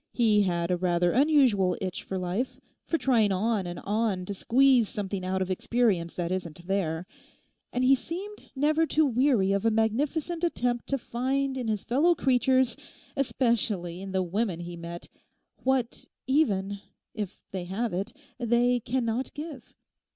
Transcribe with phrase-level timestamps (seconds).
[0.13, 4.89] He had a rather unusual itch for life, for trying on and on to squeeze
[4.89, 7.05] something out of experience that isn't there;
[7.71, 12.15] and he seemed never to weary of a magnificent attempt to find in his fellow
[12.15, 12.75] creatures,
[13.15, 15.07] especially in the women he met,
[15.57, 19.75] what even—if they have it—they cannot give.